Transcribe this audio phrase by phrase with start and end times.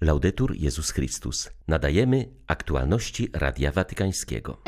[0.00, 1.50] Laudetur Jezus Chrystus.
[1.68, 4.62] Nadajemy aktualności Radia Watykańskiego.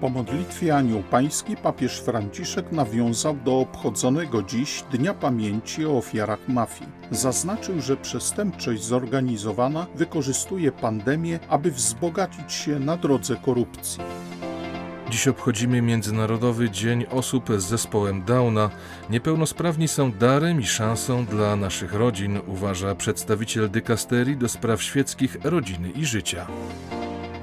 [0.00, 6.90] Po modlitwie Anioł Pański papież Franciszek nawiązał do obchodzonego dziś Dnia Pamięci o ofiarach mafii.
[7.10, 14.02] Zaznaczył, że przestępczość zorganizowana wykorzystuje pandemię, aby wzbogacić się na drodze korupcji.
[15.12, 18.70] Dziś obchodzimy Międzynarodowy Dzień Osób z Zespołem Downa.
[19.10, 25.90] Niepełnosprawni są darem i szansą dla naszych rodzin, uważa przedstawiciel dykasterii do spraw świeckich rodziny
[25.90, 26.46] i życia.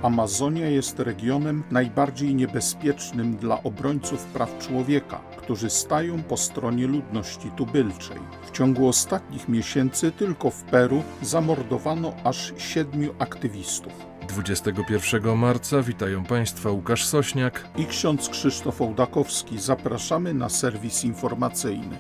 [0.02, 8.18] Amazonia jest regionem najbardziej niebezpiecznym dla obrońców praw człowieka, którzy stają po stronie ludności tubylczej.
[8.48, 14.09] W ciągu ostatnich miesięcy tylko w Peru zamordowano aż siedmiu aktywistów.
[14.30, 19.60] 21 marca witają Państwa Łukasz Sośniak i ksiądz Krzysztof Ołdakowski.
[19.60, 21.98] Zapraszamy na serwis informacyjny.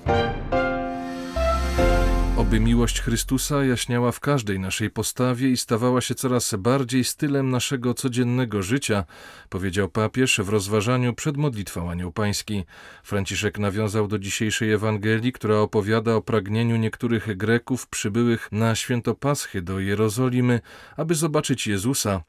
[2.49, 7.93] Oby miłość Chrystusa jaśniała w każdej naszej postawie i stawała się coraz bardziej stylem naszego
[7.93, 9.03] codziennego życia,
[9.49, 12.65] powiedział papież w rozważaniu przed modlitwą Anioł Pański.
[13.03, 19.61] Franciszek nawiązał do dzisiejszej Ewangelii, która opowiada o pragnieniu niektórych Greków przybyłych na święto Paschy
[19.61, 20.61] do Jerozolimy,
[20.97, 22.23] aby zobaczyć Jezusa,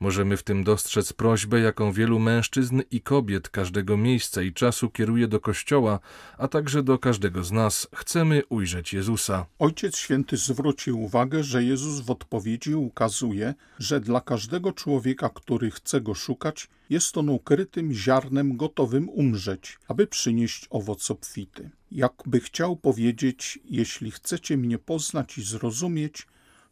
[0.00, 5.28] Możemy w tym dostrzec prośbę, jaką wielu mężczyzn i kobiet każdego miejsca i czasu kieruje
[5.28, 6.00] do Kościoła,
[6.38, 7.88] a także do każdego z nas.
[7.94, 9.46] Chcemy ujrzeć Jezusa.
[9.58, 16.00] Ojciec Święty zwrócił uwagę, że Jezus w odpowiedzi ukazuje, że dla każdego człowieka, który chce
[16.00, 21.70] go szukać, jest on ukrytym ziarnem gotowym umrzeć, aby przynieść owoc obfity.
[21.92, 26.26] Jakby chciał powiedzieć, jeśli chcecie mnie poznać i zrozumieć,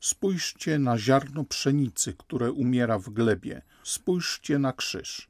[0.04, 3.62] Spójrzcie na ziarno pszenicy, które umiera w glebie.
[3.84, 5.28] Spójrzcie na krzyż.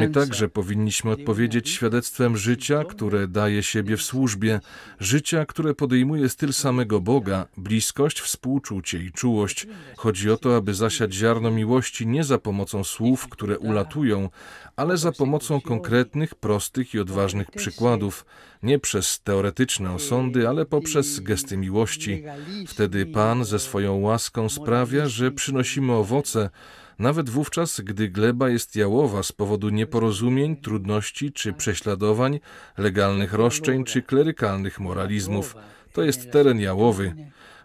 [0.00, 4.60] My także powinniśmy odpowiedzieć świadectwem życia, które daje siebie w służbie,
[5.00, 9.66] życia, które podejmuje styl samego Boga, bliskość, współczucie i czułość.
[9.96, 14.30] Chodzi o to, aby zasiać ziarno miłości nie za pomocą słów, które ulatują,
[14.76, 18.26] ale za pomocą konkretnych, prostych i odważnych przykładów,
[18.62, 22.22] nie przez teoretyczne osądy, ale poprzez gesty miłości.
[22.66, 26.50] Wtedy Pan ze swoją łaską sprawia, że przynosimy owoce,
[26.98, 32.40] nawet wówczas, gdy gleba jest jałowa z powodu nieporozumień, trudności czy prześladowań,
[32.78, 35.56] legalnych roszczeń czy klerykalnych moralizmów.
[35.92, 37.14] To jest teren jałowy.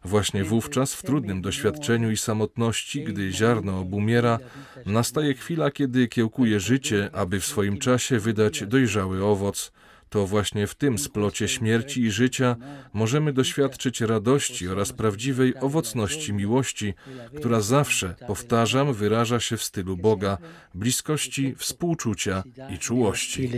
[0.04, 4.40] Właśnie wówczas, w trudnym doświadczeniu i samotności, gdy ziarno obumiera,
[4.86, 9.72] nastaje chwila, kiedy kiełkuje życie, aby w swoim czasie wydać dojrzały owoc.
[10.14, 12.56] To właśnie w tym splocie śmierci i życia
[12.94, 16.94] możemy doświadczyć radości oraz prawdziwej owocności miłości,
[17.38, 20.38] która zawsze, powtarzam, wyraża się w stylu Boga,
[20.76, 23.50] bliskości, współczucia i czułości.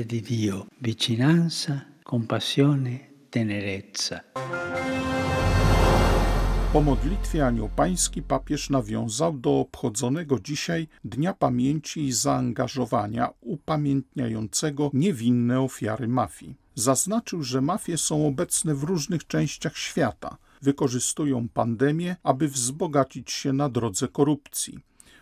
[6.74, 15.62] Po modlitwie Anioł Pański papież nawiązał do obchodzonego dzisiaj Dnia Pamięci i Zaangażowania upamiętniającego niewinne
[15.62, 16.56] ofiary mafii.
[16.76, 23.70] Zaznaczył, że mafie są obecne w różnych częściach świata, wykorzystują pandemię, aby wzbogacić się na
[23.70, 24.80] drodze korupcji.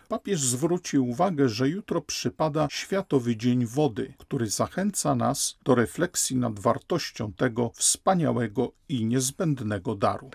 [0.08, 6.58] Papież zwrócił uwagę, że jutro przypada Światowy Dzień Wody, który zachęca nas do refleksji nad
[6.58, 10.30] wartością tego wspaniałego i niezbędnego daru.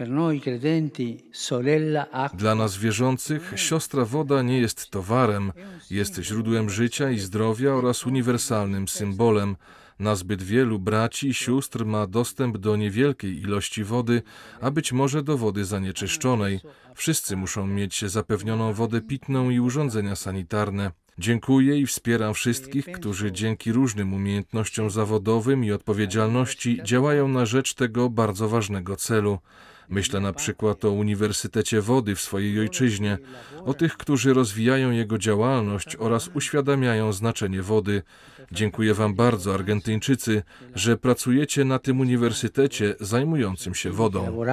[2.34, 5.52] Dla nas wierzących siostra woda nie jest towarem,
[5.90, 9.56] jest źródłem życia i zdrowia oraz uniwersalnym symbolem.
[10.00, 14.22] Nazbyt wielu braci i sióstr ma dostęp do niewielkiej ilości wody,
[14.62, 16.60] a być może do wody zanieczyszczonej.
[16.96, 20.92] Wszyscy muszą mieć zapewnioną wodę pitną i urządzenia sanitarne.
[21.18, 28.10] Dziękuję i wspieram wszystkich, którzy dzięki różnym umiejętnościom zawodowym i odpowiedzialności działają na rzecz tego
[28.10, 29.40] bardzo ważnego celu.
[29.90, 33.18] Myślę na przykład o Uniwersytecie Wody w swojej ojczyźnie,
[33.66, 38.02] o tych, którzy rozwijają jego działalność oraz uświadamiają znaczenie wody.
[38.52, 40.44] Dziękuję Wam bardzo, Argentyńczycy,
[40.76, 44.46] że pracujecie na tym uniwersytecie zajmującym się wodą.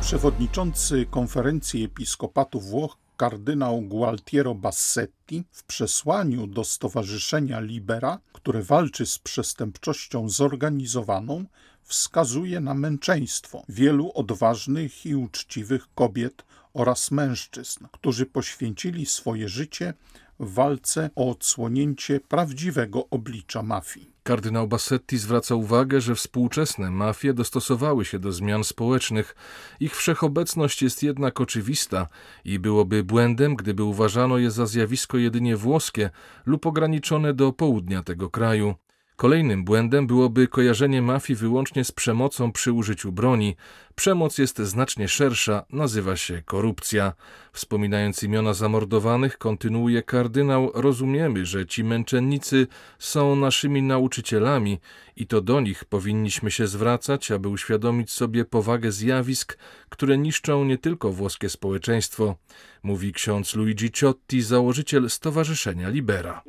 [0.00, 9.18] Przewodniczący Konferencji Episkopatu Włoch kardynał Gualtiero Bassetti w przesłaniu do Stowarzyszenia Libera, które walczy z
[9.18, 11.44] przestępczością zorganizowaną,
[11.82, 16.44] wskazuje na męczeństwo wielu odważnych i uczciwych kobiet
[16.74, 19.94] oraz mężczyzn, którzy poświęcili swoje życie
[20.40, 24.14] w walce o odsłonięcie prawdziwego oblicza mafii.
[24.22, 29.36] Kardynał Bassetti zwraca uwagę, że współczesne mafie dostosowały się do zmian społecznych.
[29.80, 32.08] Ich wszechobecność jest jednak oczywista
[32.44, 36.10] i byłoby błędem, gdyby uważano je za zjawisko jedynie włoskie
[36.46, 38.74] lub ograniczone do południa tego kraju.
[39.16, 43.56] Kolejnym błędem byłoby kojarzenie mafii wyłącznie z przemocą przy użyciu broni.
[43.94, 47.12] Przemoc jest znacznie szersza, nazywa się korupcja.
[47.52, 52.66] Wspominając imiona zamordowanych, kontynuuje kardynał, rozumiemy, że ci męczennicy
[52.98, 54.78] są naszymi nauczycielami
[55.16, 59.58] i to do nich powinniśmy się zwracać, aby uświadomić sobie powagę zjawisk,
[59.88, 62.34] które niszczą nie tylko włoskie społeczeństwo,
[62.82, 66.42] mówi ksiądz Luigi Ciotti, założyciel Stowarzyszenia Libera.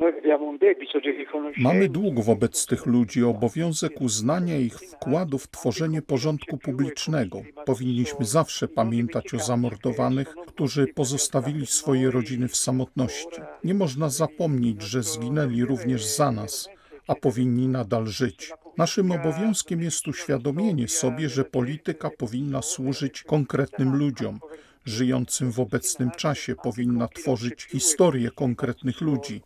[1.58, 7.42] Mamy dług wobec tych ludzi, obowiązek uznania ich wkładu w tworzenie porządku publicznego.
[7.66, 13.42] Powinniśmy zawsze pamiętać o zamordowanych, którzy pozostawili swoje rodziny w samotności.
[13.64, 16.70] Nie można zapomnieć, że zginęli również za nas,
[17.08, 18.52] a powinni nadal żyć.
[18.78, 24.40] Naszym obowiązkiem jest uświadomienie sobie, że polityka powinna służyć konkretnym ludziom,
[24.86, 29.42] żyjącym w obecnym czasie, powinna tworzyć historię konkretnych ludzi.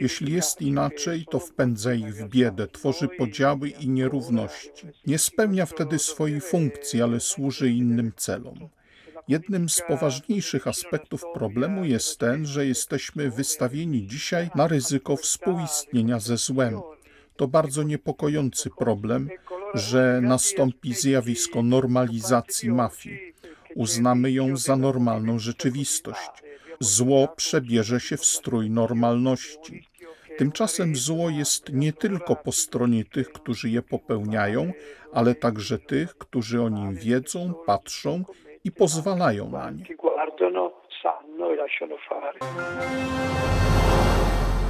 [0.00, 4.86] Jeśli jest inaczej, to wpędza ich w biedę, tworzy podziały i nierówności.
[5.06, 8.68] Nie spełnia wtedy swojej funkcji, ale służy innym celom.
[9.28, 16.36] Jednym z poważniejszych aspektów problemu jest ten, że jesteśmy wystawieni dzisiaj na ryzyko współistnienia ze
[16.36, 16.80] złem.
[17.36, 19.28] To bardzo niepokojący problem,
[19.74, 23.34] że nastąpi zjawisko normalizacji mafii.
[23.74, 26.43] Uznamy ją za normalną rzeczywistość
[26.80, 29.88] zło przebierze się w strój normalności.
[30.38, 34.72] Tymczasem zło jest nie tylko po stronie tych, którzy je popełniają,
[35.12, 38.24] ale także tych, którzy o nim wiedzą, patrzą
[38.64, 39.84] i pozwalają na nie.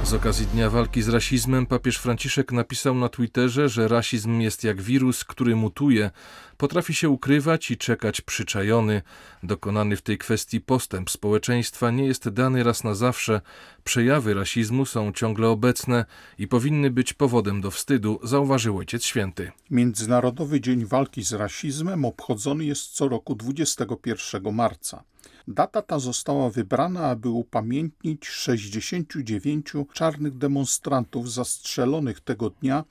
[0.03, 4.81] Z okazji Dnia Walki z Rasizmem papież Franciszek napisał na Twitterze, że rasizm jest jak
[4.81, 6.11] wirus, który mutuje,
[6.57, 9.01] potrafi się ukrywać i czekać przyczajony.
[9.43, 13.41] Dokonany w tej kwestii postęp społeczeństwa nie jest dany raz na zawsze.
[13.83, 16.05] Przejawy rasizmu są ciągle obecne
[16.37, 19.51] i powinny być powodem do wstydu, zauważył Ojciec Święty.
[19.71, 25.03] Międzynarodowy Dzień Walki z Rasizmem obchodzony jest co roku 21 marca.
[25.47, 32.83] Data ta została wybrana, aby upamiętnić 69 czarnych demonstrantów zastrzelonych tego dnia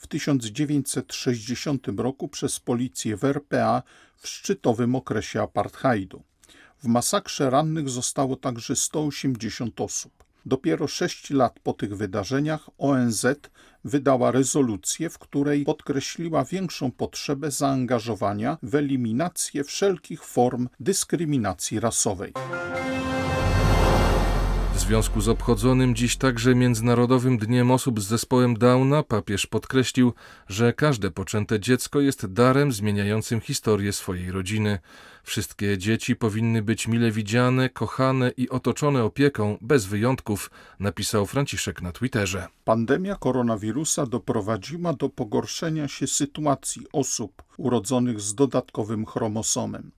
[0.00, 3.82] w 1960 roku przez policję w RPA
[4.16, 6.22] w szczytowym okresie apartheidu.
[6.82, 10.24] W masakrze rannych zostało także 180 osób.
[10.46, 13.26] Dopiero sześć lat po tych wydarzeniach ONZ
[13.84, 22.32] wydała rezolucję, w której podkreśliła większą potrzebę zaangażowania w eliminację wszelkich form dyskryminacji rasowej.
[24.80, 30.12] W związku z obchodzonym dziś także Międzynarodowym Dniem Osób z Zespołem Downa papież podkreślił,
[30.48, 34.78] że każde poczęte dziecko jest darem zmieniającym historię swojej rodziny.
[35.22, 40.50] Wszystkie dzieci powinny być mile widziane, kochane i otoczone opieką bez wyjątków,
[40.80, 42.46] napisał Franciszek na Twitterze.
[42.64, 49.90] Pandemia koronawirusa doprowadziła do pogorszenia się sytuacji osób urodzonych z dodatkowym chromosomem.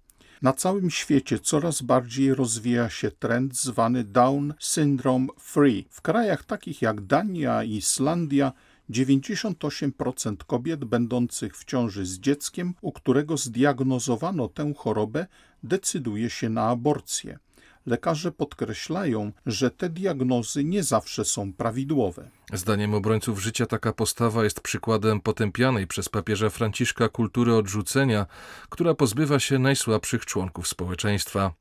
[0.43, 5.87] Na całym świecie coraz bardziej rozwija się trend zwany Down Syndrome Free.
[5.91, 8.53] W krajach takich jak Dania i Islandia
[8.91, 15.27] 98% kobiet będących w ciąży z dzieckiem, u którego zdiagnozowano tę chorobę,
[15.63, 17.39] decyduje się na aborcję.
[17.87, 22.31] Lekarze podkreślają, że te diagnozy nie zawsze są prawidłowe.
[22.53, 28.27] Zdaniem obrońców życia taka postawa jest przykładem potępianej przez papieża Franciszka kultury odrzucenia,
[28.69, 31.53] która pozbywa się najsłabszych członków społeczeństwa.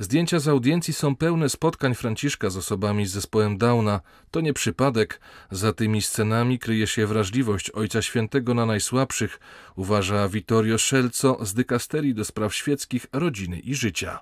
[0.00, 4.00] Zdjęcia z audiencji są pełne spotkań Franciszka z osobami z zespołem Downa.
[4.30, 5.20] To nie przypadek.
[5.50, 9.40] Za tymi scenami kryje się wrażliwość Ojca Świętego na najsłabszych,
[9.76, 14.20] uważa Vittorio Scelco z dykasterii do spraw świeckich, rodziny i życia.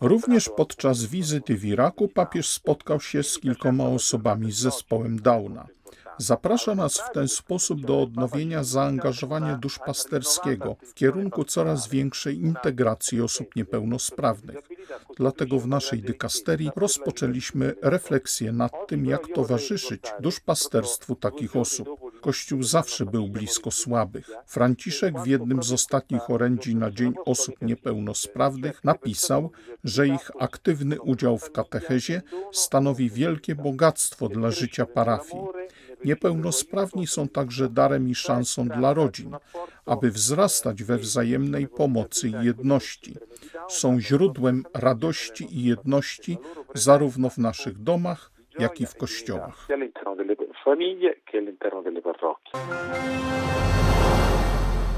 [0.00, 5.66] Również podczas wizyty w Iraku papież spotkał się z kilkoma osobami z zespołem Downa.
[6.18, 13.56] Zaprasza nas w ten sposób do odnowienia zaangażowania duszpasterskiego w kierunku coraz większej integracji osób
[13.56, 14.56] niepełnosprawnych.
[15.16, 21.88] Dlatego w naszej dykasterii rozpoczęliśmy refleksję nad tym, jak towarzyszyć duszpasterstwu takich osób.
[22.20, 24.30] Kościół zawsze był blisko słabych.
[24.46, 29.50] Franciszek w jednym z ostatnich orędzi na Dzień Osób Niepełnosprawnych napisał,
[29.84, 35.42] że ich aktywny udział w katechezie stanowi wielkie bogactwo dla życia parafii.
[36.04, 39.36] Niepełnosprawni są także darem i szansą dla rodzin,
[39.86, 43.14] aby wzrastać we wzajemnej pomocy i jedności.
[43.68, 46.38] Są źródłem radości i jedności
[46.74, 49.68] zarówno w naszych domach, jak i w kościołach.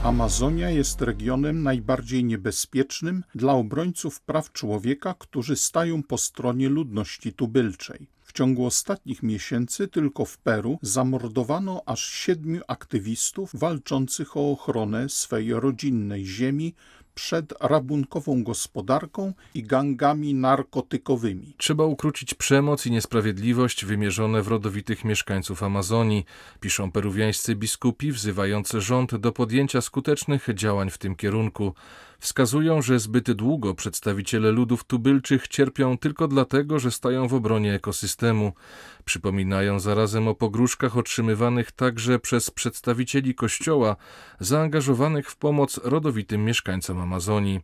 [0.04, 8.06] Amazonia jest regionem najbardziej niebezpiecznym dla obrońców praw człowieka, którzy stają po stronie ludności tubylczej.
[8.34, 16.26] Ciągu ostatnich miesięcy tylko w Peru zamordowano aż siedmiu aktywistów walczących o ochronę swej rodzinnej
[16.26, 16.74] ziemi
[17.14, 21.54] przed rabunkową gospodarką i gangami narkotykowymi.
[21.56, 26.24] Trzeba ukrócić przemoc i niesprawiedliwość wymierzone w rodowitych mieszkańców Amazonii,
[26.60, 31.74] piszą peruwiańscy biskupi, wzywający rząd do podjęcia skutecznych działań w tym kierunku.
[32.24, 38.52] Wskazują, że zbyt długo przedstawiciele ludów tubylczych cierpią tylko dlatego, że stają w obronie ekosystemu.
[39.04, 43.96] Przypominają zarazem o pogróżkach otrzymywanych także przez przedstawicieli Kościoła
[44.40, 47.60] zaangażowanych w pomoc rodowitym mieszkańcom Amazonii.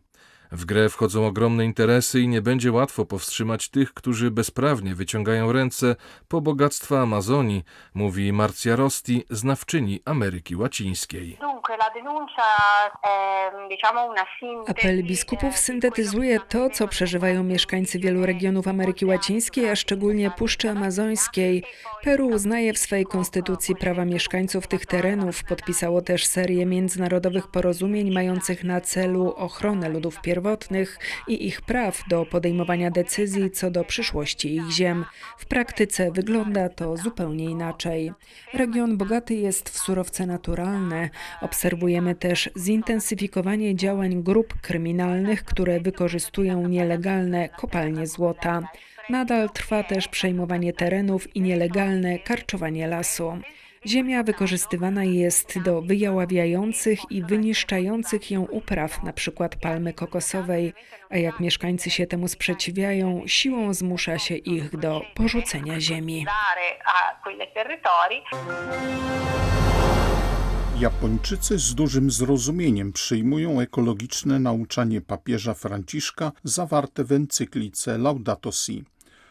[0.51, 5.95] W grę wchodzą ogromne interesy i nie będzie łatwo powstrzymać tych, którzy bezprawnie wyciągają ręce
[6.27, 11.37] po bogactwa Amazonii, mówi Marcia Rosti, znawczyni Ameryki Łacińskiej.
[14.67, 21.63] Apel biskupów syntetyzuje to, co przeżywają mieszkańcy wielu regionów Ameryki Łacińskiej, a szczególnie Puszczy Amazońskiej.
[22.03, 25.43] Peru uznaje w swej konstytucji prawa mieszkańców tych terenów.
[25.43, 30.40] Podpisało też serię międzynarodowych porozumień mających na celu ochronę ludów pierwotnych
[31.27, 35.05] i ich praw do podejmowania decyzji co do przyszłości ich ziem.
[35.37, 38.11] W praktyce wygląda to zupełnie inaczej.
[38.53, 41.09] Region bogaty jest w surowce naturalne.
[41.41, 48.61] Obserwujemy też zintensyfikowanie działań grup kryminalnych, które wykorzystują nielegalne kopalnie złota.
[49.09, 53.33] Nadal trwa też przejmowanie terenów i nielegalne karczowanie lasu.
[53.85, 59.49] Ziemia wykorzystywana jest do wyjaławiających i wyniszczających ją upraw, np.
[59.61, 60.73] palmy kokosowej,
[61.09, 66.25] a jak mieszkańcy się temu sprzeciwiają, siłą zmusza się ich do porzucenia ziemi.
[70.79, 78.83] Japończycy z dużym zrozumieniem przyjmują ekologiczne nauczanie papieża Franciszka zawarte w encyklice Laudato Si.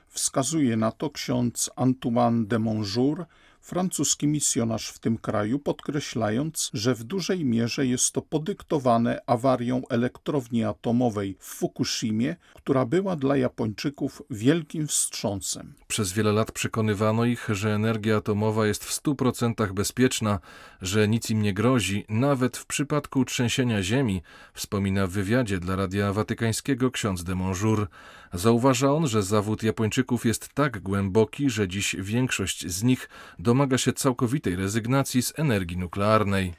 [0.09, 3.27] Wskazuje na to ksiądz Antoine de Monjour,
[3.61, 10.65] francuski misjonarz w tym kraju, podkreślając, że w dużej mierze jest to podyktowane awarią elektrowni
[10.65, 15.75] atomowej w Fukushimie, która była dla Japończyków wielkim wstrząsem.
[15.89, 20.39] Przez wiele lat przekonywano ich, że energia atomowa jest w 100% bezpieczna,
[20.83, 24.23] że nic im nie grozi, nawet w przypadku trzęsienia ziemi,
[24.55, 27.89] wspomina w wywiadzie dla Radia Watykańskiego ksiądz de Monjour.
[28.33, 33.09] Zauważa on, że zawód Japończyków jest tak głęboki, że dziś większość z nich
[33.51, 36.53] domaga się całkowitej rezygnacji z energii nuklearnej.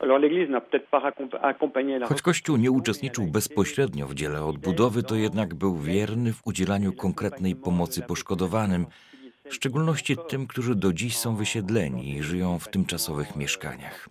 [2.05, 7.55] Choć Kościół nie uczestniczył bezpośrednio w dziele odbudowy, to jednak był wierny w udzielaniu konkretnej
[7.55, 8.85] pomocy poszkodowanym,
[9.49, 14.09] w szczególności tym, którzy do dziś są wysiedleni i żyją w tymczasowych mieszkaniach.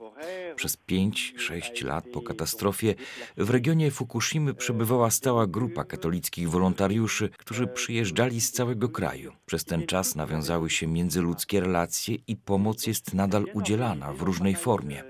[0.61, 2.95] Przez 5-6 lat po katastrofie
[3.37, 9.33] w regionie Fukushimy przebywała stała grupa katolickich wolontariuszy, którzy przyjeżdżali z całego kraju.
[9.47, 15.05] Przez ten czas nawiązały się międzyludzkie relacje i pomoc jest nadal udzielana w różnej formie.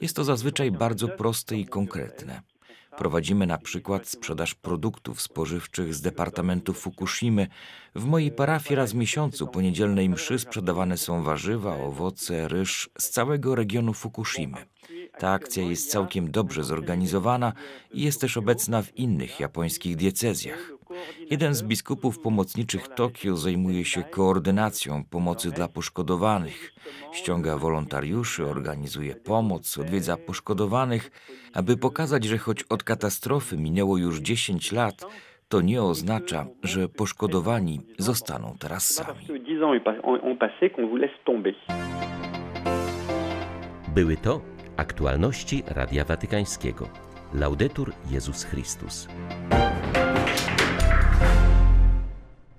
[0.00, 2.42] Jest to zazwyczaj bardzo proste i konkretne.
[2.96, 7.46] Prowadzimy na przykład sprzedaż produktów spożywczych z departamentu Fukushimy.
[7.94, 13.10] W mojej parafii raz w miesiącu po niedzielnej mszy sprzedawane są warzywa, owoce, ryż z
[13.10, 14.66] całego regionu Fukushimy.
[15.18, 17.52] Ta akcja jest całkiem dobrze zorganizowana
[17.92, 20.72] i jest też obecna w innych japońskich diecezjach.
[21.30, 26.72] Jeden z biskupów pomocniczych Tokio zajmuje się koordynacją pomocy dla poszkodowanych.
[27.12, 31.10] Ściąga wolontariuszy, organizuje pomoc, odwiedza poszkodowanych,
[31.54, 35.06] aby pokazać, że choć od katastrofy minęło już 10 lat,
[35.48, 39.26] to nie oznacza, że poszkodowani zostaną teraz sami.
[43.94, 44.40] Były to
[44.76, 46.88] aktualności Radia Watykańskiego.
[47.34, 49.08] Laudetur Jezus Chrystus.